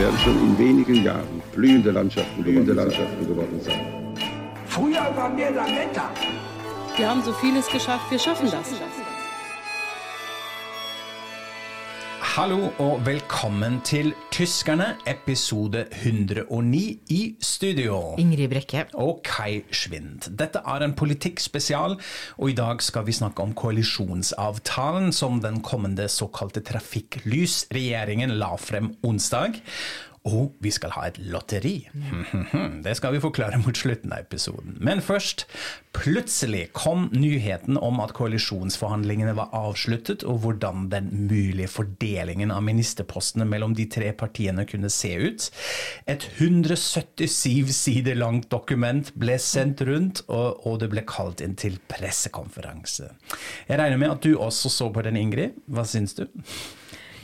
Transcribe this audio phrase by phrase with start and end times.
[0.00, 3.80] Werden schon in wenigen Jahren blühende Landschaften, blühende Landschaften geworden sein.
[4.66, 6.10] Früher waren wir Lametta.
[6.96, 8.72] Wir haben so vieles geschafft, wir schaffen das.
[12.30, 17.96] Hallo og velkommen til Tyskerne, episode 109 i studio.
[18.22, 18.84] Ingrid Brekke.
[18.94, 20.28] Og Kai Schwind.
[20.38, 21.96] Dette er en politikkspesial,
[22.38, 28.92] og i dag skal vi snakke om koalisjonsavtalen som den kommende såkalte trafikklysregjeringen la frem
[29.02, 29.58] onsdag.
[30.28, 31.88] Og vi skal ha et lotteri.
[32.84, 34.74] Det skal vi forklare mot slutten av episoden.
[34.76, 35.46] Men først,
[35.96, 43.46] plutselig kom nyheten om at koalisjonsforhandlingene var avsluttet, og hvordan den mulige fordelingen av ministerpostene
[43.48, 45.46] mellom de tre partiene kunne se ut.
[46.04, 53.08] Et 177 sider langt dokument ble sendt rundt, og det ble kalt inn til pressekonferanse.
[53.70, 55.56] Jeg regner med at du også så på den, Ingrid.
[55.64, 56.26] Hva syns du?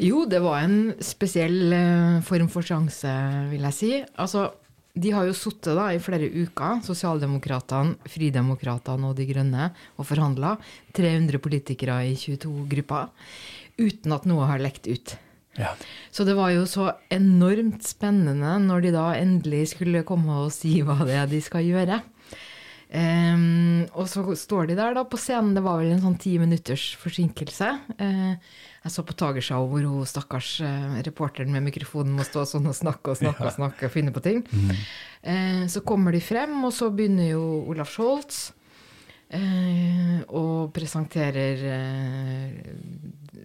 [0.02, 3.10] Jo, det var en spesiell eh, form for sjanse,
[3.52, 3.90] vil jeg si.
[4.20, 4.50] Altså,
[4.96, 10.56] de har jo sittet i flere uker, Sosialdemokratene, Fridemokratene og De Grønne, og forhandla.
[10.96, 13.08] 300 politikere i 22 grupper.
[13.76, 15.16] Uten at noe har lekt ut.
[15.56, 15.72] Ja.
[16.12, 20.78] Så det var jo så enormt spennende når de da endelig skulle komme og si
[20.84, 22.02] hva det er de skal gjøre.
[22.94, 26.36] Ehm, og så står de der da på scenen, det var vel en sånn ti
[26.38, 27.70] minutters forsinkelse.
[27.98, 28.36] Uh,
[28.86, 32.76] jeg så på Tagershow hvor hun stakkars uh, reporteren med mikrofonen må stå sånn og
[32.78, 34.44] snakke og snakke og snakke og finne på ting.
[35.26, 38.52] Eh, så kommer de frem, og så begynner jo Olaf Scholz
[39.26, 41.64] og presenterer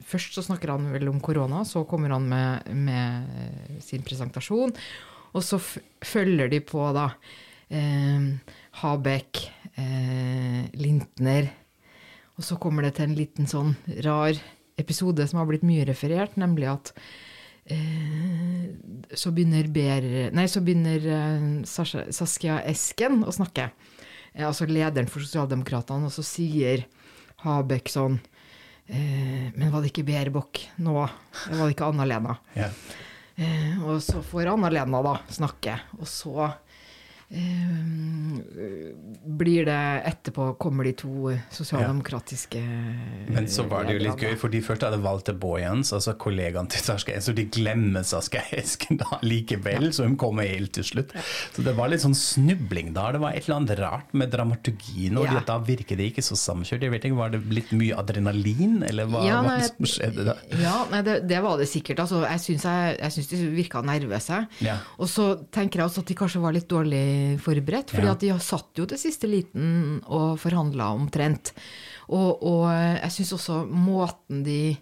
[0.05, 4.75] Først så snakker han vel om korona, så kommer han med, med sin presentasjon.
[5.33, 7.07] Og så følger de på da
[7.71, 8.29] eh,
[8.79, 11.49] Habek, eh, Lintner.
[12.37, 14.37] Og så kommer det til en liten sånn rar
[14.79, 16.93] episode som har blitt mye referert, nemlig at
[17.69, 18.71] eh,
[19.13, 23.69] så begynner, Ber, nei, så begynner eh, Saskia Esken å snakke.
[24.33, 26.87] Eh, altså lederen for Sosialdemokratene, og så sier
[27.41, 28.19] Habek sånn
[28.85, 30.97] eh, Men var det ikke Berbok nå?
[31.01, 32.37] Var det ikke Anna-Lena?
[32.55, 32.75] Yeah.
[33.35, 36.51] Eh, og så får Anna-Lena da snakke, og så
[39.41, 39.77] blir det
[40.09, 42.59] etterpå kommer de to sosialdemokratiske
[43.31, 46.67] Men så var det jo litt gøy, for de først hadde Walter Boyens, altså kollegaen
[46.71, 50.85] til Saskia Esken, så de glemmer Saskia Esken da likevel, så hun kommer helt til
[50.87, 51.13] slutt.
[51.55, 53.07] Så det var litt sånn snubling da.
[53.15, 55.39] Det var et eller annet rart med dramaturgien, og Ja.
[55.47, 56.83] da virker det ikke så samkjørt.
[56.83, 59.85] Jeg vet ikke, Var det blitt mye adrenalin, eller hva Ja, var nei, det som
[59.93, 60.35] skjedde da?
[60.59, 61.99] Ja, nei, det, det var det sikkert.
[62.03, 62.41] Altså, jeg
[63.13, 64.41] syns de virka nervøse.
[64.65, 64.79] Ja.
[64.97, 67.03] Og så tenker jeg også at de kanskje var litt dårlig
[67.41, 68.11] forberedt, fordi Ja.
[68.15, 71.51] at de har satt jo til siste liten og forhandla omtrent.
[72.09, 74.75] Og, og jeg syns også måten de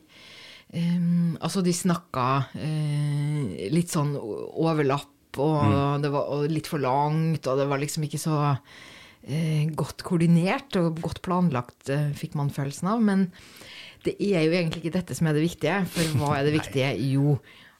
[0.73, 5.07] um, altså, de snakka uh, litt sånn overlapp,
[5.37, 6.01] og, Mm.
[6.01, 8.35] det var og litt for langt, og det var liksom ikke så
[9.29, 13.01] uh, godt koordinert og godt planlagt, uh, fikk man følelsen av.
[13.05, 13.27] Men
[14.03, 15.85] det er jo egentlig ikke dette som er det viktige.
[15.91, 16.89] For hva er det viktige?
[17.13, 17.37] Jo,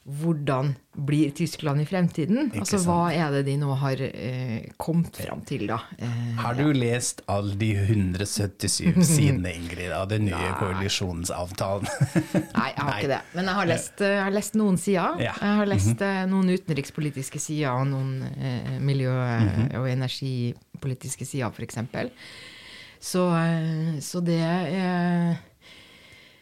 [0.10, 2.48] hvordan blir Tyskland i fremtiden?
[2.50, 5.78] Ikke altså hva er det de nå har eh, kommet fram til, da?
[6.00, 11.86] Eh, Har du lest alle de 177 sidene, Ingrid, av den nye koalisjonsavtalen?
[12.56, 12.96] Nei, jeg har Nei.
[12.98, 13.20] ikke det.
[13.36, 15.20] Men jeg har lest, eh, jeg har lest noen sider.
[15.28, 15.36] Ja.
[15.38, 19.70] Jeg har lest eh, noen utenrikspolitiske sider og noen eh, miljø- Mhm.
[19.78, 21.78] og energipolitiske sider, f.eks.
[23.00, 25.38] Så, eh, så det er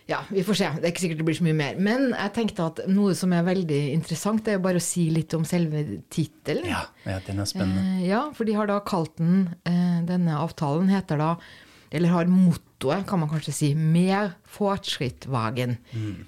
[0.08, 0.68] Ja, vi får se.
[0.78, 1.80] Det er ikke sikkert det blir så mye mer.
[1.84, 5.10] Men jeg tenkte at noe som er veldig interessant, det er jo bare å si
[5.12, 6.70] litt om selve tittelen.
[6.70, 7.84] Ja, ja, den er spennende.
[7.98, 11.32] Eh, ja, for de har da kalt den eh, Denne avtalen heter da
[11.92, 15.78] Eller har mottoet, kan man kanskje si, Mer Fortschrittwagen.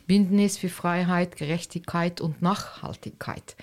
[0.08, 3.56] Bündnis für Freiheit, Gerechtigkeit und Nachhaltigkeit.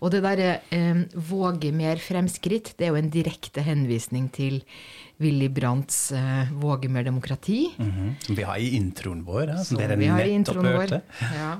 [0.00, 4.62] Og det derre eh, våge mer fremskritt, det er jo en direkte henvisning til
[5.22, 7.70] Willy Brandts eh, Våge mer demokrati.
[7.78, 8.16] Mhm.
[8.36, 11.02] Vi har i introen vår, ja, som Som dere vi har i nettopp hørte.
[11.36, 11.52] Ja.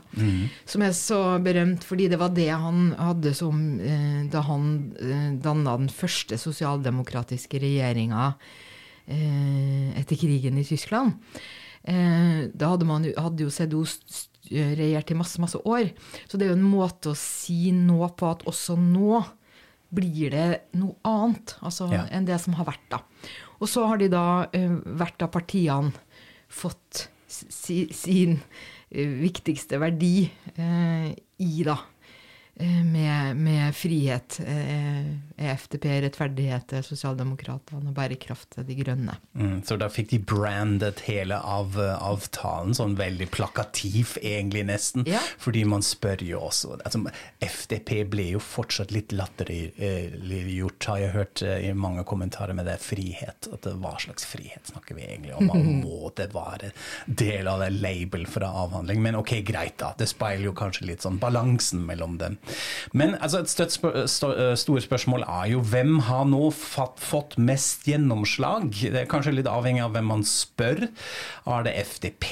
[0.67, 4.67] Som er så berømt fordi det var det han hadde som eh, da han
[4.99, 8.33] eh, danna den første sosialdemokratiske regjeringa
[9.07, 11.19] etter krigen i Tyskland.
[11.85, 13.83] Eh, da hadde, man, hadde jo CDO
[14.53, 15.91] regjert i masse, masse år.
[16.29, 19.23] Så det er jo en måte å si nå på at også nå
[19.93, 20.49] blir det
[20.81, 22.07] noe annet altså, Ja.
[22.11, 22.85] enn det som har vært.
[22.91, 23.03] da.
[23.61, 25.93] Og så har de da, eh, hvert av partiene,
[26.49, 28.41] fått si, sin
[28.91, 31.79] eh, viktigste verdi eh, i, da.
[32.61, 34.41] Eh, Med, med frihet.
[34.41, 39.17] EFTP, er FDP, rettferdighet, er Sosialdemokratene bærekraft De grønne.
[39.35, 45.07] Mm, så da fikk de brandet hele av, avtalen, sånn veldig plakativ egentlig nesten.
[45.09, 45.23] Ja.
[45.43, 47.03] Fordi man spør jo også altså,
[47.43, 52.79] FDP ble jo fortsatt litt latterliggjort, har jeg hørt eh, i mange kommentarer med det
[52.83, 53.49] frihet.
[53.53, 55.49] At hva slags frihet snakker vi egentlig om?
[55.51, 56.73] Man må det være
[57.07, 59.03] del av det label fra avhandling?
[59.03, 59.93] Men ok, greit da.
[59.99, 62.39] Det speiler jo kanskje litt sånn balansen mellom dem.
[62.93, 67.87] Men altså, et støtt spør, stå, store spørsmål er jo hvem har nå fått mest
[67.89, 68.69] gjennomslag?
[68.83, 70.87] Det er kanskje litt avhengig av hvem man spør.
[71.47, 72.29] Er det FDP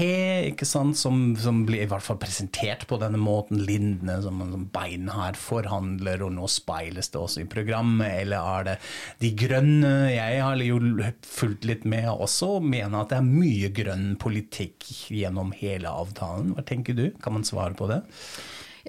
[0.51, 3.63] ikke sant, som, som blir i hvert fall presentert på denne måten?
[3.67, 8.21] Lindene som som beinhard forhandler, og nå speiles det også i programmet?
[8.25, 8.77] Eller er det
[9.23, 9.93] De grønne?
[10.13, 10.81] Jeg har jo
[11.27, 16.55] fulgt litt med også, og mener at det er mye grønn politikk gjennom hele avtalen.
[16.57, 17.11] Hva tenker du?
[17.23, 18.03] Kan man svare på det?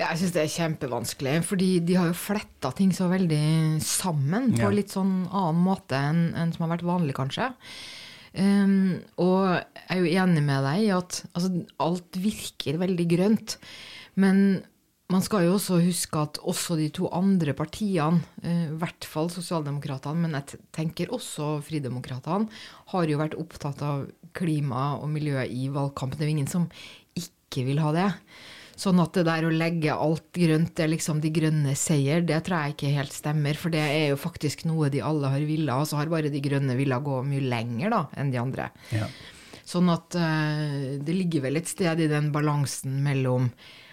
[0.02, 4.66] Jeg syns det er kjempevanskelig, fordi de har jo fletta ting så veldig sammen på
[4.66, 4.74] Ja.
[4.74, 7.52] litt sånn annen måte enn enn som har vært vanlig, kanskje.
[8.32, 11.50] Um, og jeg er jo enig med deg i at altså,
[11.84, 13.58] alt virker veldig grønt.
[14.16, 14.64] Men
[15.12, 19.28] man skal jo også huske at også de to andre partiene, eh, i hvert fall
[19.30, 22.48] Sosialdemokratene, men jeg tenker også Fridemokratene,
[22.94, 26.16] har jo vært opptatt av klima og miljø i valgkampen.
[26.18, 26.70] Det er jo ingen som
[27.20, 28.08] ikke vil ha det.
[28.82, 32.66] Sånn at det der å legge alt grønt er liksom de grønne seier, det tror
[32.66, 33.60] jeg ikke helt stemmer.
[33.60, 36.42] For det er jo faktisk noe de alle har villet, og så har bare de
[36.42, 38.72] grønne villet gå mye lenger da, enn de andre.
[38.96, 39.06] Ja.
[39.68, 43.52] Sånn at uh, det ligger vel et sted i den balansen mellom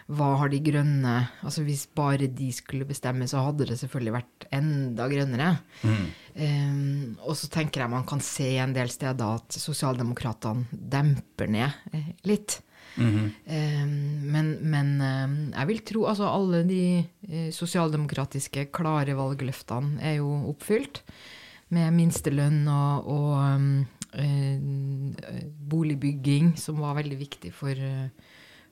[0.09, 1.15] hva har de grønne
[1.45, 5.51] Altså hvis bare de skulle bestemme, så hadde det selvfølgelig vært enda grønnere.
[6.33, 6.79] Eh,
[7.27, 11.77] og så tenker jeg man kan se en del steder at sosialdemokratene demper ned
[12.97, 13.35] litt.
[13.47, 13.85] Eh,
[14.35, 16.83] men men eh, jeg vil tro altså alle de
[17.29, 21.03] eh, sosialdemokratiske klare valgløftene er jo oppfylt.
[21.69, 23.87] Med minstelønn og, og um,
[24.17, 24.57] eh,
[25.69, 28.09] boligbygging, som var veldig viktig for, eh,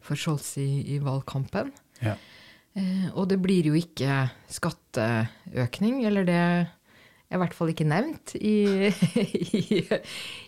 [0.00, 1.74] for Scholz i, i valgkampen.
[2.00, 2.16] Ja.
[2.76, 6.40] Eh, og det blir jo ikke skatteøkning, eller det
[7.26, 8.90] i hvert fall ikke nevnt i,
[9.58, 9.80] i,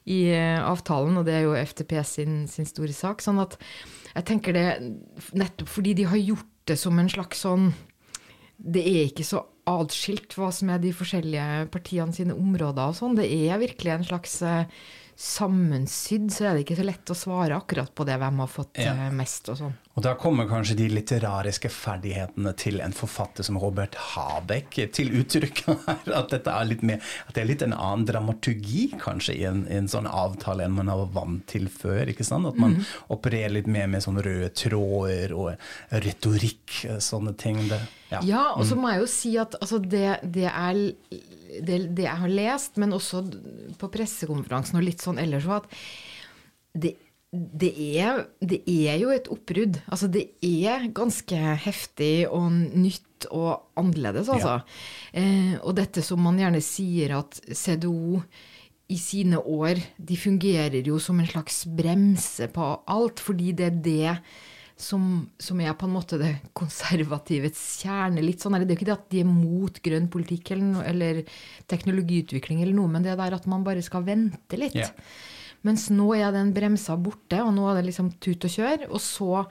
[0.07, 3.25] i eh, avtalen, og det er jo FTP sin, sin store sak.
[3.25, 3.57] Sånn at
[4.15, 4.67] jeg tenker det
[5.39, 7.71] nettopp fordi de har gjort det som en slags sånn
[8.59, 13.19] Det er ikke så atskilt hva som er de forskjellige partiene sine områder og sånn.
[13.19, 14.65] Det er virkelig en slags eh,
[15.19, 18.79] sammensydd, så er det ikke så lett å svare akkurat på det hvem har fått
[18.81, 18.95] Ja.
[18.95, 19.75] eh, mest og sånn.
[19.99, 25.65] Og da kommer kanskje de litterariske ferdighetene til en forfatter som Robert Habeck til uttrykk
[25.67, 26.13] her.
[26.15, 30.69] At, at det er litt en annen dramaturgi kanskje i en, i en sånn avtale
[30.69, 32.13] enn man har vant til før.
[32.13, 32.47] ikke sant?
[32.47, 32.77] At man
[33.11, 37.59] opererer litt mer med sånne røde tråder og retorikk, sånne ting.
[37.67, 37.81] Det,
[38.13, 38.23] ja.
[38.29, 40.79] Ja, og så må jeg jo si at altså, det, det, er,
[41.59, 43.27] det, det jeg har lest, men også
[43.83, 45.77] på pressekonferansen og litt sånn ellers var at
[46.79, 46.95] det,
[47.33, 47.71] det,
[48.01, 49.81] er, det er jo et oppbrudd.
[49.93, 54.61] Altså, det er ganske heftig og nytt og annerledes, altså.
[55.13, 58.23] Eh, og dette som man gjerne sier at CDO
[58.89, 63.83] i sine år, de fungerer jo som en slags bremse på alt, fordi det er
[63.85, 64.15] det
[64.79, 68.23] som, som er på en måte det konservativets kjerne.
[68.25, 70.85] litt sånn, er Det er jo ikke det at de er mot grønn politikk eller,
[70.89, 71.21] eller
[71.69, 74.79] teknologiutvikling, eller noe, men det der at man bare skal vente litt.
[74.79, 74.89] Ja.
[75.67, 78.87] Mens nå er den bremsa borte, og nå er det liksom tut og kjør.
[78.89, 79.45] Og så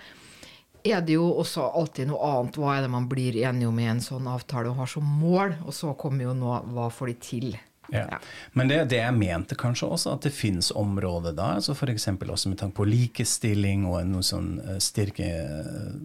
[0.87, 2.59] er det jo også alltid noe annet.
[2.59, 5.57] Hva er det man blir enige om i en sånn avtale og har som mål?
[5.67, 7.49] Og så kommer jo nå hva får de til?
[7.93, 8.05] Ja.
[8.11, 8.19] Ja.
[8.53, 12.07] Men det, det jeg mente kanskje også, at det finnes områder da, altså f.eks.
[12.09, 15.27] også med tanke på likestilling og en noe sånn eh, styrke,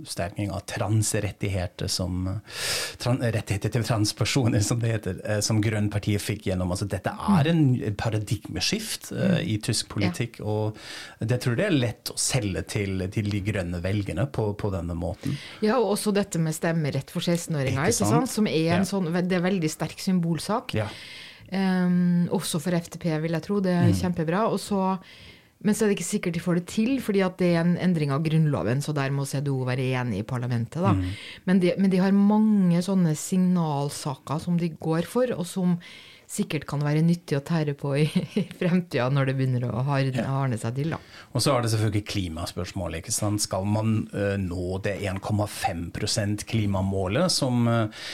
[0.08, 2.60] sterking av transrettigheter som eh,
[3.02, 6.70] tran, Rettigheter til transpersoner, som det heter, eh, som Grønnpartiet fikk gjennom.
[6.74, 7.62] altså Dette er en
[7.98, 10.78] paradigmeskift uh, i tysk politikk, og
[11.20, 14.70] det tror jeg det er lett å selge til, til de grønne velgerne på, på
[14.74, 15.36] denne måten.
[15.64, 18.14] Ja, og også dette med stemmerett for 16-åringer, Ikke ikke sant?
[18.28, 18.34] sant?
[18.36, 18.88] som er en Ja.
[18.88, 20.74] sånn, det er veldig sterk symbolsak.
[20.78, 20.88] Ja.
[21.52, 23.60] Ehm, også for FTP, vil jeg tro.
[23.60, 23.88] Det Mm.
[23.88, 24.46] er kjempebra.
[24.50, 24.98] Og så,
[25.62, 27.76] men så er det ikke sikkert de får det til, fordi at det er en
[27.78, 30.80] endring av Grunnloven, så der må CDO være enig i parlamentet.
[30.82, 30.94] Da.
[31.46, 35.78] Men, de, men de har mange sånne signalsaker som de går for, og som
[36.32, 38.06] sikkert kan være nyttig å tære på i,
[38.40, 40.94] i fremtida, når det begynner å hardne seg til.
[40.94, 41.00] da.
[41.32, 43.02] Og så er det selvfølgelig klimaspørsmålet.
[43.02, 43.44] ikke sant?
[43.44, 48.06] Skal man uh, nå det 1,5% klimamålet som uh,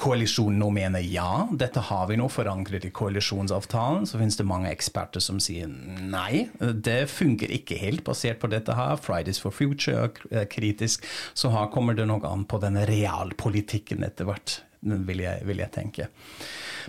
[0.00, 4.72] koalisjonen nå mener ja, dette har vi nå forankret i koalisjonsavtalen, så finnes det mange
[4.72, 8.96] eksperter som sier nei, det funker ikke helt basert på dette her.
[9.00, 11.04] Fridays for future er kritisk.
[11.36, 14.60] Så her kommer det nok an på den realpolitikken etter hvert,
[15.06, 16.08] vil jeg, vil jeg tenke.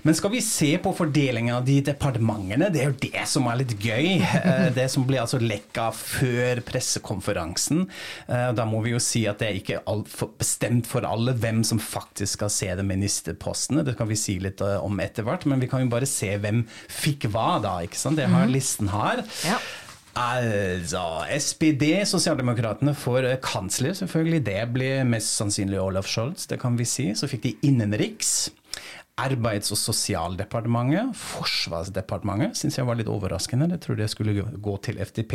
[0.06, 2.68] Men skal vi se på fordelingen av de departementene?
[2.70, 4.20] Det er jo det som er litt gøy.
[4.22, 7.88] Eh, Det som ble altså lekka før pressekonferansen.
[8.30, 9.82] Eh, Da må vi jo si at det er ikke
[10.38, 13.84] bestemt for alle hvem som faktisk skal se de ministerpostene.
[13.88, 16.30] Det kan vi si litt eh, om etter hvert, men vi kan jo bare se
[16.38, 16.62] hvem
[16.94, 17.80] fikk hva, da.
[17.82, 18.18] ikke sant?
[18.22, 19.26] Det har listen her.
[19.50, 19.58] Ja.
[20.18, 21.04] Altså,
[21.38, 24.44] SPD, Sosialdemokratene, får eh, kansler, selvfølgelig.
[24.48, 27.12] Det blir mest sannsynlig Olaf Scholz, det kan vi si.
[27.16, 28.50] Så fikk de innenriks.
[29.18, 33.66] Arbeids- og sosialdepartementet, Forsvarsdepartementet, syns jeg var litt overraskende.
[33.74, 35.34] Jeg trodde jeg skulle gå til FDP.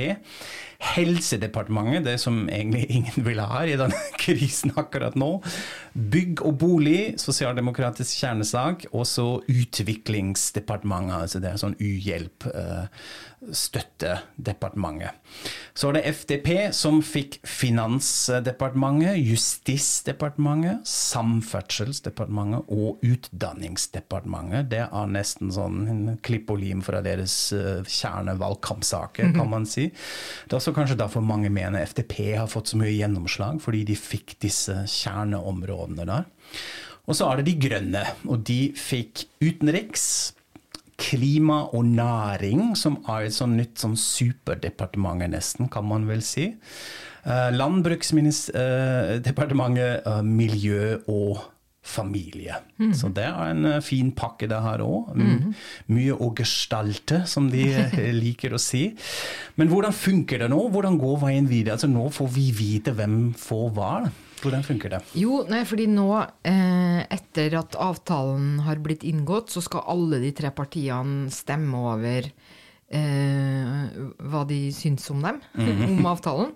[0.92, 5.32] Helsedepartementet, det som egentlig ingen ville ha i denne krisen akkurat nå.
[5.98, 8.86] Bygg og bolig, sosialdemokratisk kjernesak.
[8.94, 12.46] Og så Utviklingsdepartementet, altså det er sånn uhjelp.
[13.42, 15.18] Eh, Støttedepartementet.
[15.74, 24.70] Så er det FDP som fikk Finansdepartementet, Justisdepartementet, Samferdselsdepartementet og Utdanningsdepartementet.
[24.72, 29.88] Det er nesten sånn klipp og lim fra deres eh, kjernevalgkampsaker, kan man si.
[29.90, 33.98] Det er også kanskje derfor mange mener FDP har fått så mye gjennomslag, fordi de
[33.98, 36.30] fikk disse kjerneområdene der.
[37.10, 40.34] Og så er det De grønne, og de fikk utenriks,
[41.02, 46.44] klima og næring, som er et sånn nytt sånn superdepartement nesten, kan man vel si.
[47.22, 51.38] Eh, Landbruksdepartementet, eh, miljø og
[51.82, 52.54] familie.
[52.94, 55.16] Så det er en eh, fin pakke det her òg.
[55.90, 58.94] Mye å gestalte, som de eh, liker å si.
[59.58, 60.60] Men hvordan funker det nå?
[60.70, 61.72] Hvordan går veien videre?
[61.74, 63.94] Altså Nå får vi vite hvem får hva.
[64.42, 65.02] Hvordan funker det?
[65.18, 66.08] Jo, nei, fordi nå,
[66.48, 72.26] eh, etter at avtalen har blitt inngått, så skal alle de tre partiene stemme over
[72.92, 73.86] eh,
[74.18, 75.40] hva de syns om dem,
[75.88, 76.52] om avtalen.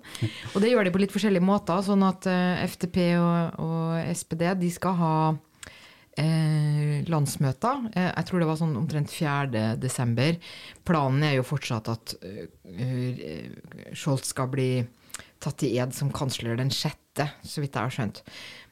[0.54, 4.48] Og det gjør de på litt forskjellige måter, sånn at eh, FTP og, og SPD
[4.60, 5.16] de skal ha
[6.20, 7.88] eh, landsmøter.
[7.94, 9.64] Eh, jeg tror det var sånn omtrent 4.
[9.80, 10.38] desember.
[10.86, 13.50] Planen er jo fortsatt at eh,
[13.96, 14.70] Scholz skal bli
[15.42, 18.22] tatt i ed som kansler den sjette, så vidt jeg har skjønt.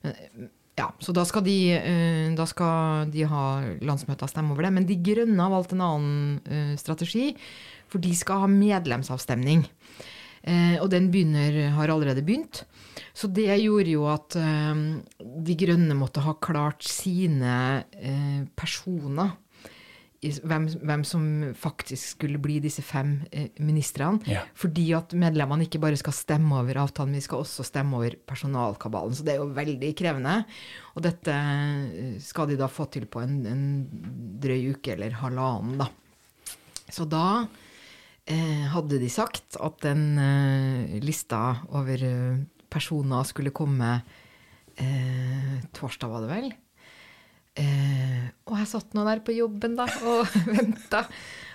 [0.05, 3.45] Men, ja, så da skal, de, eh, da skal de ha
[3.85, 4.73] landsmøte og stemme over det.
[4.75, 7.31] Men De Grønne har valgt en annen eh, strategi,
[7.91, 9.63] for de skal ha medlemsavstemning.
[10.45, 12.65] Eh, og den begynner, har allerede begynt.
[13.15, 17.83] Så det gjorde jo at De Grønne måtte ha klart sine
[18.59, 19.33] personer.
[20.25, 21.25] Hvem, hvem som
[21.59, 24.23] faktisk skulle bli disse fem eh, ministrene.
[24.31, 24.45] Ja.
[24.57, 28.17] Fordi at medlemmene ikke bare skal stemme over avtalen, men de skal også stemme over
[28.27, 29.17] personalkabalen.
[29.17, 30.39] Så det er jo veldig krevende.
[30.95, 33.69] Og dette eh, skal de da få til på en, en
[34.41, 35.91] drøy uke eller halvannen, da.
[36.93, 37.45] Så da
[38.29, 43.97] eh, hadde de sagt at den eh, lista over eh, personer skulle komme
[44.77, 46.53] eh, torsdag, var det vel?
[47.55, 51.05] Eh, og jeg satt nå der på jobben da og venta.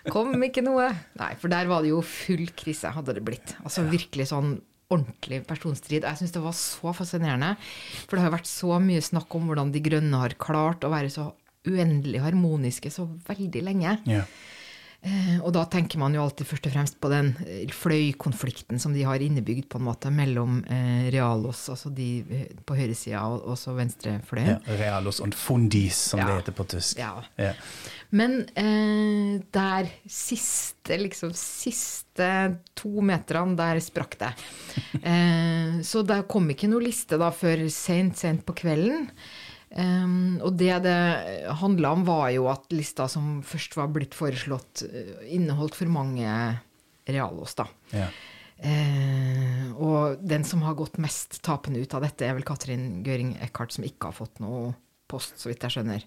[0.10, 0.88] Kom ikke noe.
[1.20, 3.56] Nei, for der var det jo full krise, hadde det blitt.
[3.66, 4.56] Altså virkelig sånn
[4.90, 6.08] ordentlig personstrid.
[6.08, 7.52] Jeg syns det var så fascinerende.
[8.08, 11.12] For det har vært så mye snakk om hvordan De grønne har klart å være
[11.14, 11.28] så
[11.70, 13.98] uendelig harmoniske så veldig lenge.
[14.10, 14.24] Ja.
[15.02, 18.92] Eh, og da tenker man jo alltid først og fremst på den eh, fløykonflikten som
[18.92, 22.10] de har innebygd på en måte mellom eh, Realos, altså de
[22.68, 24.58] på høyresida, og også venstrefløyen.
[24.68, 26.28] Ja, Realos und Fundis, som Ja.
[26.28, 27.00] det heter på tysk.
[27.00, 27.14] Ja.
[27.40, 27.54] Ja.
[28.12, 34.34] Men eh, der siste, liksom siste to meterne, der sprakk det.
[35.00, 39.08] Eh, så det kom ikke noe liste da før sent, sent på kvelden.
[39.70, 40.98] Um, og det det
[41.62, 46.26] handla om, var jo at lista som først var blitt foreslått, eh, inneholdt for mange
[47.10, 47.68] realos, da.
[47.94, 48.10] Ja.
[48.60, 53.36] Uh, og den som har gått mest tapende ut av dette, er vel Katrin Gøring
[53.46, 54.74] Eckhart, som ikke har fått noe
[55.10, 56.04] post, så vidt jeg skjønner.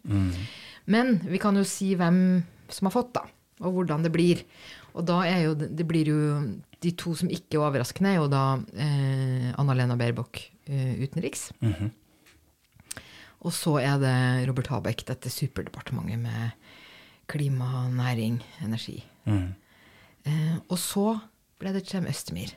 [0.90, 2.42] Men vi kan jo si hvem
[2.73, 3.25] som har fått, da,
[3.62, 4.42] og hvordan det blir.
[4.92, 6.21] Og da er jo det blir jo
[6.83, 11.52] De to som ikke er overraskende, er jo da uh, Anna-Lena Baerbock uh, utenriks.
[13.43, 16.51] Og så er det Robert Habeck, dette superdepartementet med
[17.31, 19.01] klima, næring, energi.
[20.25, 21.19] Eh, og så
[21.59, 22.55] ble det Cem Østemir.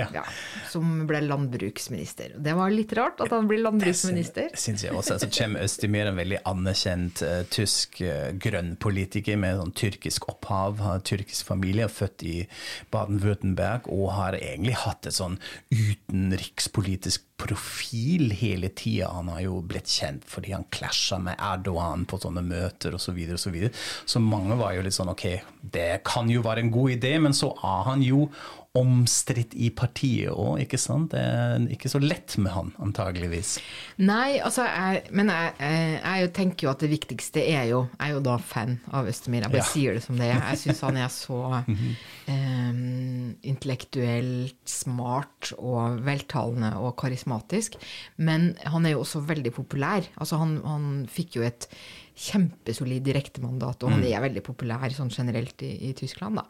[0.00, 0.06] Ja.
[0.14, 0.24] ja,
[0.70, 2.36] som ble landbruksminister.
[2.42, 4.50] Det var litt rart at han blir landbruksminister.
[4.52, 5.18] Det Syns jeg også.
[5.22, 11.04] Så kommer Østemir, en veldig anerkjent uh, tysk uh, grønnpolitiker med sånn tyrkisk opphav, har
[11.06, 12.36] tyrkisk familie, er født i
[12.94, 15.40] Baden-Würtemberg og har egentlig hatt et sånn
[15.72, 19.10] utenrikspolitisk profil hele tida.
[19.12, 23.06] Han har jo blitt kjent fordi han klasja med Erdogan på sånne møter osv.
[23.06, 23.72] Så, videre, og så, videre.
[24.04, 25.26] så mange var jo litt sånn ok,
[25.62, 28.26] det kan jo være en god idé, men så er han jo
[28.76, 31.12] omstridt i partiet òg, ikke sant?
[31.14, 33.56] Det er ikke så lett med han, antageligvis.
[34.02, 35.54] Nei, altså, jeg, men jeg,
[36.02, 39.46] jeg, tenker jo at det viktigste er jo Jeg er jo da fan av Østemir,
[39.46, 39.70] jeg bare ja.
[39.70, 40.40] sier det som det er.
[40.52, 47.78] Jeg syns han er så um, intellektuelt smart og veltalende og karismatisk.
[48.16, 50.06] Men han er jo også veldig populær.
[50.16, 51.70] Altså, han, han fikk jo et
[52.16, 54.10] kjempesolid direktemandat, og han mm.
[54.10, 56.40] er veldig populær sånn generelt i, i Tyskland.
[56.40, 56.46] Da.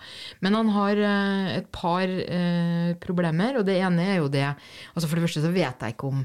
[0.46, 5.08] Men han har uh, et par uh, problemer, og det ene er jo det altså
[5.08, 6.20] For det første så vet jeg ikke om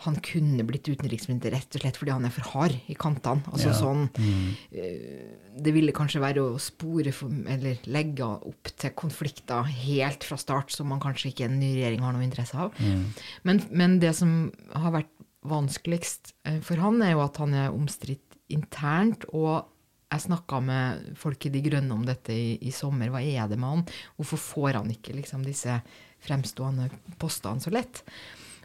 [0.00, 3.44] han kunne blitt utenriksminister rett og slett fordi han er for hard i kantene.
[3.52, 3.76] Altså ja.
[3.76, 4.46] sånn mm.
[4.74, 10.40] uh, Det ville kanskje være å spore for, eller legge opp til konflikter helt fra
[10.40, 12.74] start som man kanskje ikke en ny regjering har noe interesse av.
[12.80, 13.06] Mm.
[13.46, 14.34] Men, men det som
[14.72, 15.14] har vært
[15.46, 16.34] vanskeligst
[16.66, 19.26] for han, er jo at han er omstridt internt.
[19.34, 19.68] Og
[20.10, 23.12] jeg snakka med folk i De Grønne om dette i, i, sommer.
[23.12, 23.88] Hva er det med han?
[24.18, 25.80] Hvorfor får han ikke liksom, disse
[26.26, 26.90] fremstående
[27.20, 28.02] postene så lett?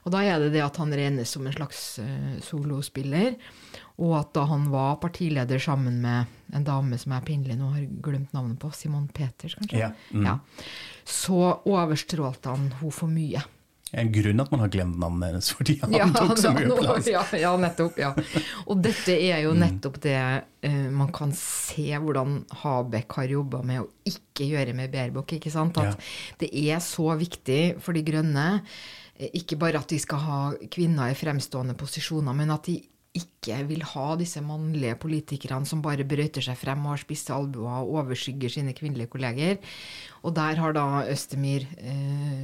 [0.06, 3.34] Og da er det det at han regnes som en slags uh, solospiller.
[4.06, 7.88] Og at da han var partileder sammen med en dame som er pinlig nå har
[8.06, 9.92] glemt navnet på, Simon Peters, kanskje, ja.
[10.14, 10.28] Mm.
[10.28, 10.36] Ja.
[11.08, 13.42] så overstrålte han hun for mye
[13.96, 17.08] en grunn at man har glemt navnet hennes, fordi han ja, tok så mye plass.
[17.12, 18.00] Ja, ja, nettopp.
[18.02, 18.12] Ja.
[18.66, 19.62] Og dette er jo mm.
[19.62, 24.92] nettopp det uh, man kan se hvordan Habek har jobba med å ikke gjøre med
[24.94, 25.38] Baerbock.
[25.38, 25.80] ikke sant?
[25.80, 26.10] At ja.
[26.44, 28.48] det er så viktig for De grønne,
[29.16, 32.82] eh, ikke bare at de skal ha kvinner i fremstående posisjoner, men at de
[33.16, 37.86] ikke vil ha disse mannlige politikerne som bare brøyter seg frem og har spisse albuer
[37.86, 39.62] og overskygger sine kvinnelige kolleger.
[40.26, 42.35] Og der har da Østemir eh,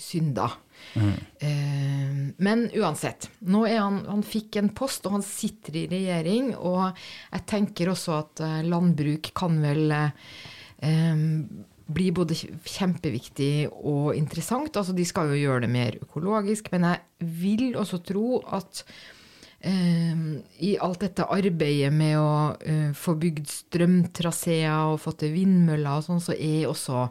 [0.00, 0.48] synda.
[0.94, 1.12] Mm.
[1.38, 3.30] Eh, men uansett.
[3.48, 6.52] Nå er han, han fikk en post, og han sitter i regjering.
[6.58, 6.90] Og
[7.32, 11.24] jeg tenker også at eh, landbruk kan vel eh,
[11.92, 14.76] bli både kjempeviktig og interessant.
[14.76, 18.84] Altså, de skal jo gjøre det mer økologisk, men jeg vil også tro at
[19.62, 26.00] Ehm, i alt dette arbeidet med å uh, få bygd strømtraseer og få til vindmøller
[26.00, 27.04] og sånn, så er også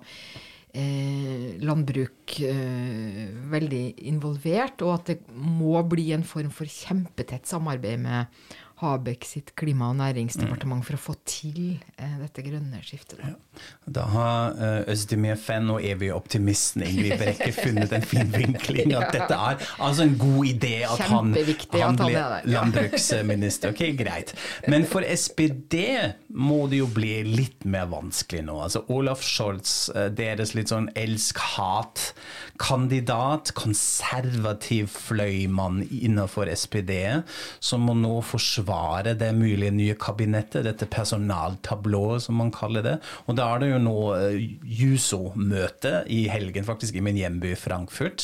[0.76, 8.02] uh, landbruk eh, veldig involvert, og at det må bli en form for kjempetett samarbeid
[8.02, 8.44] med
[8.82, 13.20] Habek sitt klima- og næringsdepartement for å få til eh, dette grønne skiftet.
[13.22, 13.66] Da, ja.
[13.86, 18.96] da har uh, Øzdemir Fenn og evig optimisten Ingrid Brekke funnet en fin vinkling.
[18.98, 21.30] At dette er altså en god idé at han,
[21.78, 23.76] han blir landbruksminister.
[23.76, 24.34] Ok, greit.
[24.66, 25.84] Men for SPD
[26.34, 28.58] må det jo bli litt mer vanskelig nå.
[28.66, 32.16] Altså Olaf Scholz, eh, deres litt sånn elsk-hat
[32.62, 36.98] kandidat, konservativ fløymann innenfor SPD,
[37.62, 38.71] som må nå forsvare
[39.18, 42.98] det mulige nye kabinettet, dette personaltablået som man kaller det.
[43.28, 48.22] Og da er det jo nå uh, Juso-møte i helgen, faktisk, i min hjemby Frankfurt.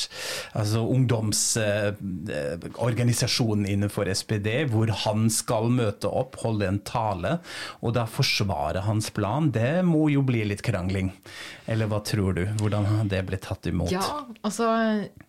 [0.58, 7.32] Altså ungdomsorganisasjonen uh, innenfor SPD, hvor han skal møte opp, holde en tale,
[7.82, 9.52] og da forsvare hans plan.
[9.54, 11.10] Det må jo bli litt krangling.
[11.68, 12.46] Eller hva tror du?
[12.62, 13.92] Hvordan har det blitt tatt imot?
[13.92, 14.02] Ja,
[14.48, 14.66] altså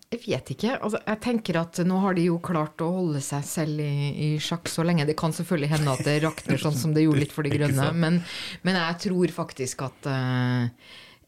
[0.09, 0.73] jeg vet ikke.
[0.81, 4.29] Altså, jeg tenker at Nå har de jo klart å holde seg selv i, i
[4.41, 5.05] sjakk så lenge.
[5.09, 7.91] Det kan selvfølgelig hende at det rakner sånn som det gjorde litt for De grønne,
[7.93, 8.21] men,
[8.65, 10.65] men jeg tror faktisk at uh,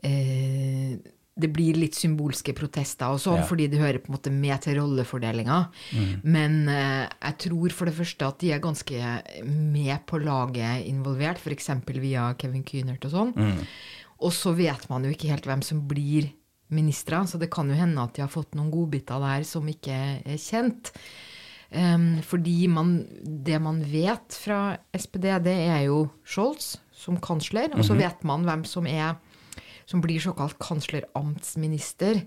[0.09, 0.95] uh,
[1.41, 3.47] det blir litt symbolske protester og sånn, ja.
[3.49, 5.61] fordi det hører på en måte med til rollefordelinga.
[5.93, 6.11] Mm.
[6.25, 9.15] Men uh, jeg tror for det første at de er ganske
[9.45, 11.75] med på laget involvert, f.eks.
[12.01, 13.37] via Kevin Kynert og sånn.
[13.37, 13.65] Mm.
[14.25, 16.33] Og så vet man jo ikke helt hvem som blir
[16.75, 19.97] ministre, så det kan jo hende at de har fått noen godbiter der som ikke
[20.23, 20.93] er kjent.
[21.71, 27.85] Um, fordi man, det man vet fra SPD, det er jo Scholz som kansler, og
[27.87, 28.01] så mhm.
[28.03, 29.15] vet man hvem som, er,
[29.87, 32.25] som blir såkalt kansleramtsminister.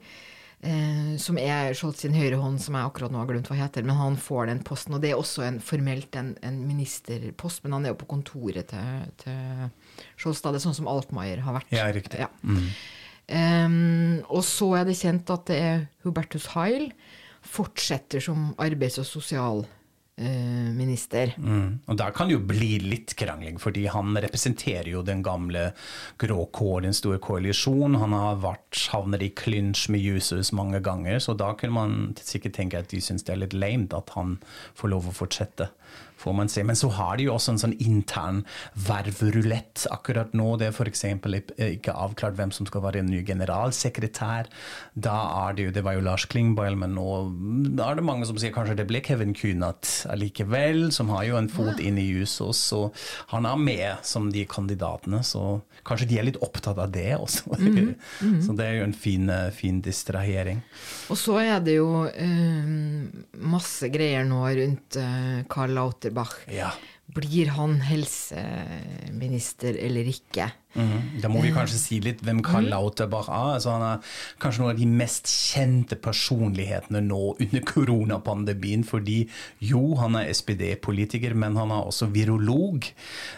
[0.63, 3.83] Uh, som er Scholz sin høyrehånd, som jeg akkurat nå har glemt hva heter.
[3.83, 7.75] Men han får den posten, og det er også en, formelt en, en ministerpost, men
[7.75, 9.65] han er jo på kontoret til, til
[10.15, 10.39] Scholz.
[10.39, 10.53] Da.
[10.53, 11.75] Det er sånn som Altmaier har vært.
[11.75, 12.23] Ja, riktig.
[12.23, 12.31] Ja.
[12.47, 12.71] Mm.
[13.31, 16.89] Um, og så er det kjent at det er Hubertus Heil
[17.43, 19.79] fortsetter som arbeids- og sosialminister.
[20.17, 21.33] Minister.
[21.37, 21.79] Mm.
[21.89, 25.71] Og der kan det jo bli litt krangling, fordi han representerer jo den gamle
[26.21, 27.97] grå kår, den store koalisjon.
[28.01, 32.57] Han har vært havner i clinch med users mange ganger, så da kunne man sikkert
[32.59, 34.37] tenke at de syns det er litt lame at han
[34.77, 35.71] får lov å fortsette.
[36.23, 36.63] Får man se.
[36.63, 38.43] Men så har de jo også en sånn intern
[38.87, 40.53] vervrulett akkurat nå.
[40.59, 41.03] Det er f.eks.
[41.65, 44.47] ikke avklart hvem som skal være en ny generalsekretær.
[44.93, 47.07] Da er det jo, det var jo Lars Klingbeil, men nå
[47.75, 51.37] da er det mange som sier kanskje det ble Kevin Kunat allikevel, som har jo
[51.39, 52.57] en fot inn i Jusos.
[52.71, 52.91] Så
[53.31, 57.57] han er med som de kandidatene, så kanskje de er litt opptatt av det også.
[57.59, 58.41] Mm -hmm.
[58.45, 60.61] så det er jo en fin, fin distrahering.
[61.09, 62.65] Og så er det jo uh,
[63.33, 66.35] masse greier nå rundt uh, Karl Lauterbach.
[66.47, 66.71] Ja.
[67.05, 70.51] Blir han helseminister eller ikke?
[70.73, 71.21] Mm.
[71.21, 73.57] Da må vi kanskje si litt hvem Karl Lauterbach er.
[73.57, 78.85] Altså, han er kanskje noen av de mest kjente personlighetene nå under koronapandemien.
[78.87, 79.19] Fordi
[79.63, 82.87] jo, han er SPD-politiker, men han er også virolog.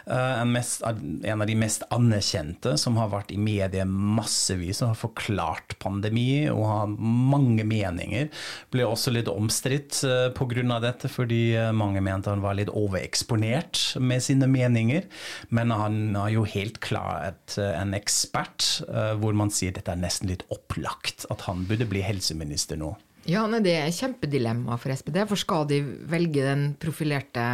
[0.07, 4.93] Uh, en, mest, en, av de mest anerkjente, som har vært i media massevis og
[4.93, 8.31] har forklart pandemi og har mange meninger.
[8.71, 10.79] Ble også litt omstridt uh, pga.
[10.79, 15.03] dette, fordi uh, mange mente han var litt overeksponert med sine meninger.
[15.49, 20.01] Men han er jo helt klar et, en ekspert uh, hvor man sier dette er
[20.01, 22.95] nesten litt opplagt, at han burde bli helseminister nå.
[23.25, 25.17] Ja, nei, Det er kjempedilemma for SPD.
[25.29, 27.45] For skal de velge den profilerte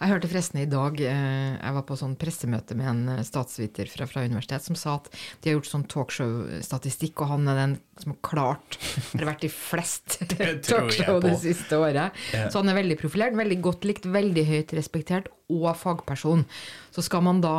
[0.00, 4.24] Jeg hørte forresten i dag Jeg var på sånn pressemøte med en statsviter fra, fra
[4.24, 8.20] universitet som sa at de har gjort sånn talkshow-statistikk, og han er den som har
[8.24, 8.78] klart
[9.12, 10.20] har vært i flest
[10.68, 12.16] talkshow det siste året.
[12.32, 12.48] Ja.
[12.48, 16.46] Så han er veldig profilert, veldig godt likt, veldig høyt respektert og fagperson.
[16.94, 17.56] Så skal man da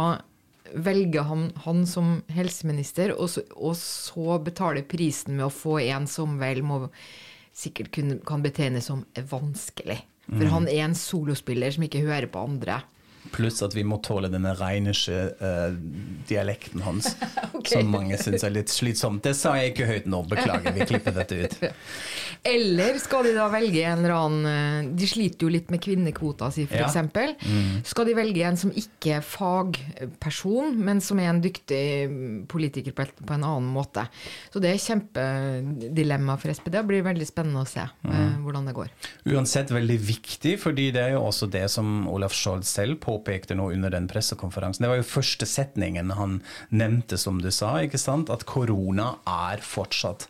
[0.73, 6.07] velge han, han som helseminister, og så, og så, betale prisen med å få en
[6.09, 6.85] som vel må
[7.55, 9.99] sikkert kunne, kan betegnes som vanskelig.
[10.29, 10.53] For mm.
[10.53, 12.81] han er en solospiller som ikke hører på andre.
[13.33, 15.73] Pluss at vi må tåle denne rheinische uh,
[16.29, 17.11] dialekten hans,
[17.53, 17.75] okay.
[17.75, 19.19] som mange syns er litt slitsom.
[19.23, 21.59] Det sa jeg ikke høyt nå, beklager, vi klipper dette ut.
[22.49, 26.63] Eller skal de da velge en eller annen De sliter jo litt med kvinnekvota si,
[26.69, 26.95] f.eks.
[26.95, 27.25] Ja.
[27.43, 27.81] Mm.
[27.83, 31.81] Skal de velge en som ikke er fagperson, men som er en dyktig
[32.47, 34.05] politiker på, på en annen måte?
[34.53, 36.71] Så det er kjempedilemma for SPD.
[36.77, 38.13] Det blir veldig spennende å se mm.
[38.13, 38.93] uh, hvordan det går.
[39.33, 43.71] Uansett veldig viktig, fordi det er jo også det som Olaf Scholz selv påpekte nå
[43.71, 44.83] under den pressekonferansen.
[44.83, 48.29] Det var jo første setningen han nevnte, som du sa, ikke sant?
[48.29, 50.27] at korona er fortsatt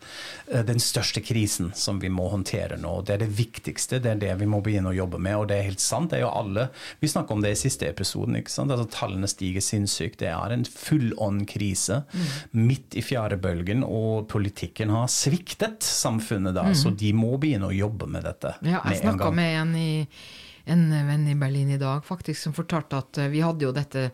[0.52, 3.02] eh, den største krisen som vi må håndtere nå.
[3.06, 5.38] Det er det viktigste, det er det vi må begynne å jobbe med.
[5.38, 7.88] Og det er helt sant, det er jo alle Vi snakka om det i siste
[7.90, 8.36] episoden.
[8.40, 8.72] ikke sant?
[8.72, 10.20] Altså Tallene stiger sinnssykt.
[10.24, 12.28] Det er en full-on-krise mm.
[12.58, 16.70] midt i fjerde bølgen, og politikken har sviktet samfunnet da.
[16.70, 16.78] Mm.
[16.78, 18.56] Så de må begynne å jobbe med dette.
[18.66, 19.90] Ja, jeg snakka med en i
[20.70, 24.10] en venn i Berlin i dag faktisk som fortalte at eh, vi hadde jo dette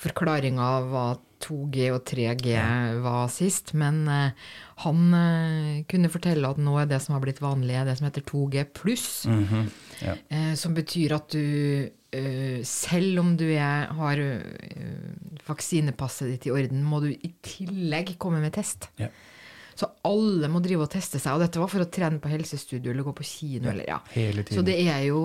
[0.00, 1.06] forklaringa av hva
[1.44, 2.54] 2G og 3G
[3.04, 4.30] var sist, men uh,
[4.80, 8.24] han uh, kunne fortelle at nå er det som har blitt vanlig, det som heter
[8.30, 9.26] 2G pluss.
[9.28, 9.66] Mm -hmm.
[10.00, 10.56] ja.
[10.56, 11.90] som betyr at du
[12.62, 14.16] selv om du er, har
[15.46, 18.88] vaksinepasset ditt i orden, må du i tillegg komme med test.
[18.96, 19.08] Ja.
[19.74, 21.34] Så alle må drive og teste seg.
[21.34, 23.66] Og dette var for å trene på helsestudio eller gå på kino.
[23.66, 24.46] Ja, eller, ja.
[24.54, 25.20] Så det er jo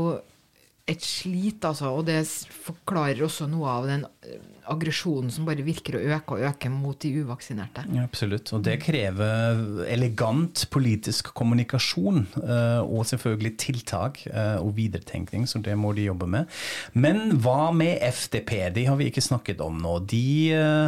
[0.89, 1.93] et slit, altså.
[1.95, 2.21] Og det
[2.65, 4.41] forklarer også noe av den eh,
[4.73, 7.86] aggresjonen som bare virker å øke og øke mot de uvaksinerte.
[7.95, 8.51] Ja, absolutt.
[8.55, 15.75] Og det krever elegant politisk kommunikasjon, eh, og selvfølgelig tiltak eh, og videretenkning, så det
[15.79, 16.49] må de jobbe med.
[16.93, 18.55] Men hva med FDP?
[18.75, 19.97] De har vi ikke snakket om nå.
[20.10, 20.25] De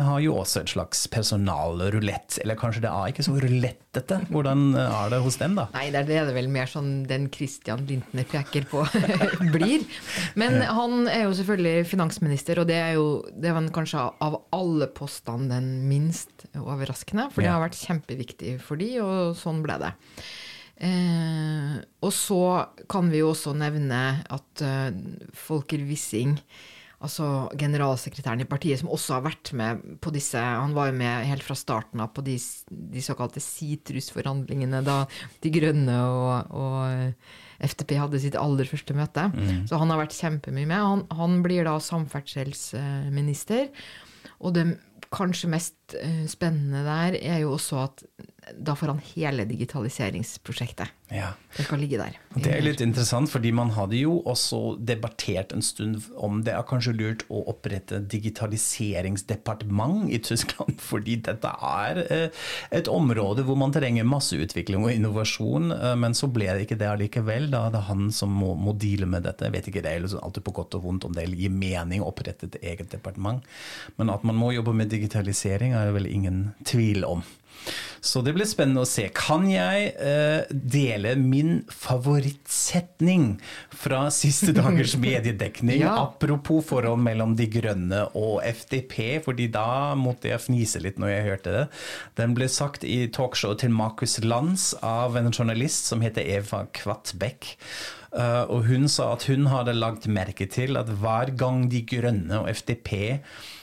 [0.05, 4.21] har jo også et slags personalrulett, eller kanskje det er ikke så rulettete?
[4.31, 5.67] Hvordan er det hos dem, da?
[5.75, 8.85] Nei, det er det vel mer sånn den Christian Lintner peker på
[9.55, 9.85] blir.
[10.39, 14.87] Men han er jo selvfølgelig finansminister, og det er jo det var kanskje av alle
[14.95, 17.29] postene den minst overraskende.
[17.33, 19.93] For det har vært kjempeviktig for de, og sånn ble det.
[20.81, 22.43] Eh, og så
[22.89, 24.01] kan vi jo også nevne
[24.33, 24.89] at uh,
[25.37, 26.33] Folker Wissing,
[27.01, 31.27] altså generalsekretæren i partiet, som også har vært med på disse Han var jo med
[31.29, 32.35] helt fra starten av på de,
[32.69, 35.03] de såkalte sitrusforhandlingene da
[35.41, 37.15] De Grønne og, og
[37.61, 39.27] FTP hadde sitt aller første møte.
[39.33, 39.65] Mm.
[39.69, 40.79] Så han har vært kjempemye med.
[40.81, 43.69] Han, han blir da samferdselsminister.
[44.41, 44.65] Og det
[45.11, 48.05] kanskje mest eh, spennende der er jo også at
[48.57, 50.89] da får han hele digitaliseringsprosjektet.
[51.11, 51.33] Ja.
[51.57, 52.15] Det skal ligge der.
[52.39, 56.63] Det er litt interessant, fordi man hadde jo også debattert en stund om det er
[56.67, 62.29] kanskje lurt å opprette digitaliseringsdepartement i Tyskland, fordi dette er eh,
[62.71, 66.79] et område hvor man trenger masse utvikling og innovasjon, eh, men så ble det ikke
[66.79, 67.51] det allikevel.
[67.51, 69.45] Da det er han som må, må deale med dette.
[69.49, 72.09] Jeg vet ikke, det er alltid på godt og vondt om det gir mening å
[72.13, 73.43] opprette et eget departement,
[73.99, 77.27] men at man må jobbe med digitalisering er det vel ingen tvil om.
[78.01, 79.03] Så det blir spennende å se.
[79.13, 83.39] Kan jeg eh, dele min favorittsetning
[83.75, 85.81] fra siste dagers mediedekning?
[85.81, 85.95] Ja.
[86.05, 91.27] Apropos forhold mellom De Grønne og FDP, fordi da måtte jeg fnise litt når jeg
[91.29, 91.63] hørte det.
[92.19, 97.55] Den ble sagt i talkshowet til Markus Lanz av en journalist som heter Eva Kvattbekk.
[98.11, 102.41] Uh, og hun sa at hun hadde lagt merke til at hver gang De Grønne
[102.43, 103.21] og FDP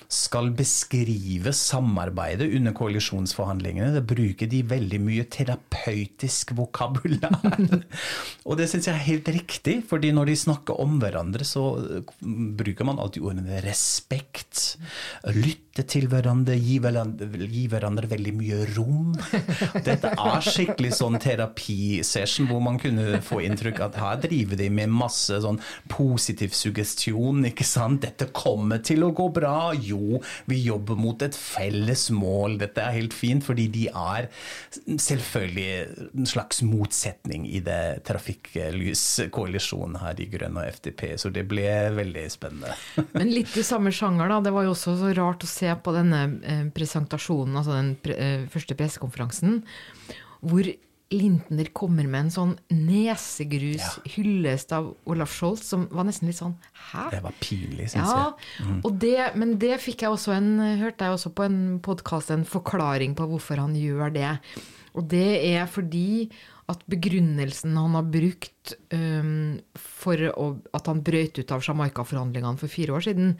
[0.09, 7.37] skal beskrive samarbeidet under koalisjonsforhandlingene, da bruker de veldig mye terapeutisk vokabular.
[8.49, 11.67] og det syns jeg er helt riktig, fordi når de snakker om hverandre, så
[12.21, 14.79] bruker man alltid ordene respekt,
[15.79, 19.13] lytte til hverandre, gi hverandre, gi hverandre veldig mye rom.
[19.87, 24.91] Dette er skikkelig sånn terapisession hvor man kunne få inntrykk at her driver de med
[24.91, 25.61] masse sånn
[25.91, 28.03] positiv suggestion, ikke sant.
[28.03, 29.73] Dette kommer til å gå bra.
[29.75, 32.59] Jo, vi jobber mot et felles mål.
[32.63, 34.29] Dette er helt fint, fordi de er
[34.75, 41.69] selvfølgelig en slags motsetning i det trafikklyskoalisjonen her i Grønn og FDP, så det ble
[41.95, 42.75] veldig spennende.
[43.15, 44.41] Men litt i samme sjanger, da.
[44.49, 48.15] Det var jo også så rart å se på denne eh, presentasjonen, altså den pre
[48.17, 49.63] eh, første pressekonferansen,
[50.41, 50.65] hvor
[51.09, 54.03] Lintner kommer med en sånn nesegrus Ja.
[54.13, 56.53] hyllest av Olaf Scholz, som var nesten litt sånn
[56.93, 57.07] Hæ?
[57.15, 58.75] Det var pinlig, syns Ja, jeg.
[58.85, 60.51] og det, men det fikk jeg også en,
[60.83, 64.35] hørte jeg også på en podkast en forklaring på hvorfor han gjør det.
[64.95, 66.29] Og det er fordi
[66.69, 72.69] at begrunnelsen han har brukt um, for å, at han brøt ut av Jamaica-forhandlingene for
[72.69, 73.39] fire år siden,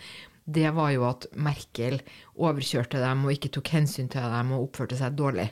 [0.49, 2.01] det var jo at Merkel
[2.41, 5.51] overkjørte dem og ikke tok hensyn til dem og oppførte seg dårlig.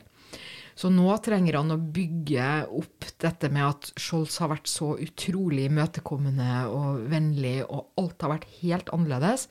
[0.77, 5.65] Så nå trenger han å bygge opp dette med at Scholz har vært så utrolig
[5.71, 9.47] imøtekommende og vennlig, og alt har vært helt annerledes.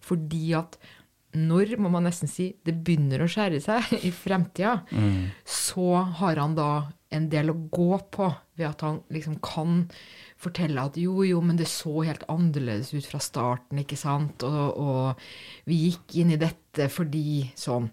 [0.00, 0.78] Fordi at
[1.36, 4.78] når, må man nesten si, det begynner å skjære seg i fremtida,
[5.44, 5.86] så
[6.20, 6.70] har han da
[7.12, 9.82] en del å gå på ved at han liksom kan
[10.42, 14.78] fortelle at jo, jo, men det så helt annerledes ut fra starten, ikke sant, og,
[14.82, 15.22] og
[15.70, 17.86] vi gikk inn i dette fordi sånn.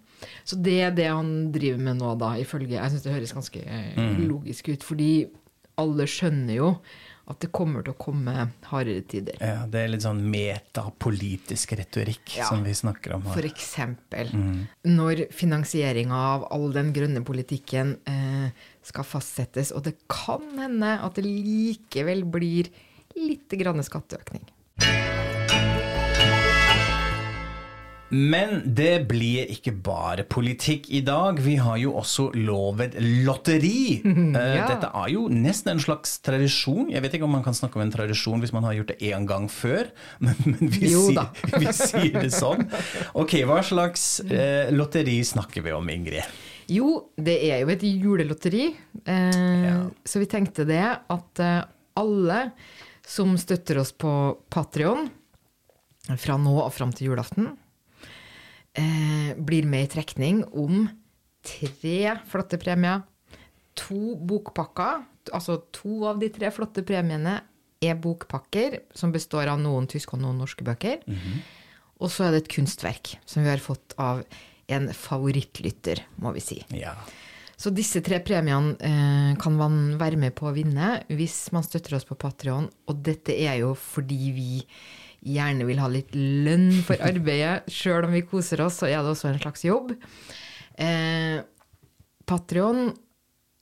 [0.43, 3.61] Så det er det han driver med nå, da, ifølge Jeg syns det høres ganske
[3.63, 5.11] eh, logisk ut, fordi
[5.79, 6.73] alle skjønner jo
[7.29, 8.33] at det kommer til å komme
[8.71, 9.35] hardere tider.
[9.37, 10.23] Ja, det er litt sånn
[10.79, 12.47] metapolitisk retorikk Ja.
[12.49, 13.49] som vi snakker om For her.
[13.51, 14.31] eksempel
[14.89, 18.49] når finansieringa av all den grønne politikken eh,
[18.89, 22.71] skal fastsettes, og det kan hende at det likevel blir
[23.19, 24.43] litt grann skatteøkning.
[28.09, 31.37] Men det blir ikke bare politikk i dag.
[31.45, 33.99] Vi har jo også lovet lotteri.
[34.39, 34.65] Eh, Ja.
[34.69, 36.89] Dette er jo nesten en slags tradisjon.
[36.89, 38.97] Jeg vet ikke om man kan snakke om en tradisjon hvis man har gjort det
[39.11, 39.89] én gang før,
[40.23, 41.29] men, men vi, sier,
[41.61, 42.65] vi sier det sånn.
[43.19, 46.25] Ok, hva slags eh, lotteri snakker vi om, Ingrid?
[46.69, 48.67] Jo, det er jo et julelotteri,
[49.05, 49.89] eh, Ja.
[50.05, 51.63] så vi tenkte det at eh,
[51.97, 52.51] alle
[53.05, 55.09] som støtter oss på Patrion
[56.17, 57.57] fra nå og fram til julaften,
[58.75, 60.87] eh, blir med i trekning om
[61.43, 63.03] tre flotte premier.
[63.75, 67.39] To bokpakker, altså to av de tre flotte premiene
[67.81, 70.99] er bokpakker som består av noen tyske og noen norske bøker.
[71.99, 74.23] Og så er det et kunstverk som vi har fått av
[74.71, 76.59] en favorittlytter, må vi si.
[76.77, 76.93] Ja.
[77.59, 81.97] Så disse tre premiene eh, kan man være med på å vinne hvis man støtter
[81.97, 82.69] oss på Patrion.
[82.87, 84.51] Og dette er jo fordi vi
[85.35, 87.67] gjerne vil ha litt lønn for arbeidet.
[87.67, 89.91] Sjøl om vi koser oss, så er det også en slags jobb.
[90.79, 91.41] Eh,
[92.29, 92.93] Patrion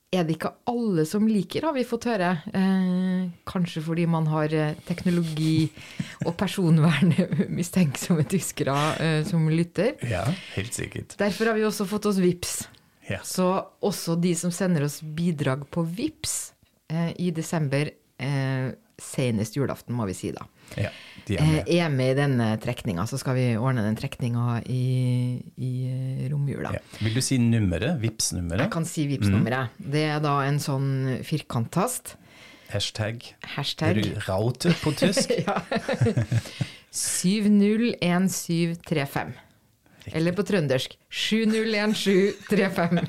[0.08, 2.30] er det ikke alle som liker, har vi fått høre.
[2.56, 5.68] Eh, kanskje fordi man har eh, teknologi
[6.24, 7.12] og personvern
[7.58, 9.98] mistenksomme tyskere eh, som lytter.
[10.08, 11.18] ja, helt sikkert.
[11.20, 12.56] Derfor har vi også fått oss VIPS.
[13.08, 13.20] Ja.
[13.24, 13.50] Så
[13.84, 16.38] også de som sender oss bidrag på VIPS
[16.92, 20.42] eh, i desember, eh, senest julaften, må vi si da,
[20.80, 20.90] ja,
[21.36, 21.68] er eh, med.
[21.68, 23.06] er med i denne trekninga.
[23.10, 24.84] Så skal vi ordne den trekninga i,
[25.60, 26.70] i eh, romjula.
[26.76, 26.80] Ja.
[27.04, 27.90] Vil du si nummeret?
[27.96, 28.66] Jeg Vipps-nummeret?
[28.72, 29.66] kan si VIPS-nummeret.
[29.78, 30.88] Det er da en sånn
[31.26, 32.04] firkanttast.
[32.68, 33.16] Hashtag
[33.56, 35.30] Hashtag raute på tysk?
[35.46, 35.56] ja.
[36.92, 39.32] 701735.
[40.16, 43.00] Eller på trøndersk 701735.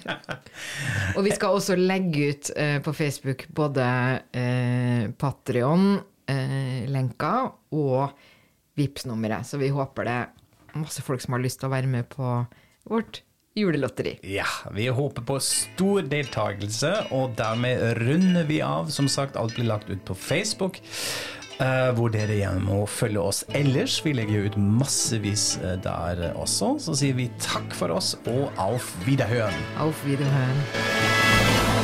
[1.16, 3.86] Og vi skal også legge ut uh, på Facebook både
[4.36, 5.04] eh,
[6.30, 8.12] Patrion-lenker og
[8.80, 11.90] vips nummeret Så vi håper det er masse folk som har lyst til å være
[11.90, 12.46] med på
[12.90, 13.24] vårt
[13.58, 14.20] julelotteri.
[14.24, 18.92] Ja, vi håper på stor deltakelse, og dermed runder vi av.
[18.94, 20.80] Som sagt, alt blir lagt ut på Facebook.
[21.60, 23.98] eh, hvor dere igjen må følge oss ellers.
[24.06, 26.78] Vi legger ut massevis eh, der også.
[26.80, 29.60] Så sier vi takk for oss, og auf Wiederhøren.
[29.82, 31.79] Auf Wiederhören.